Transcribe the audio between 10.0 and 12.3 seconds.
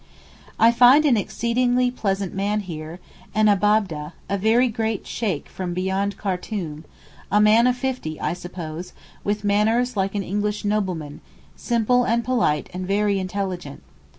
an English nobleman, simple and